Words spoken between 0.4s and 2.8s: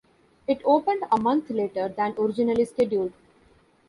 It opened a month later than originally